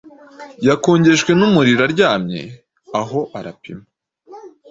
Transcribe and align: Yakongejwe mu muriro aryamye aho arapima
Yakongejwe 0.67 1.31
mu 1.39 1.47
muriro 1.55 1.81
aryamye 1.87 2.41
aho 2.99 3.19
arapima 3.37 3.85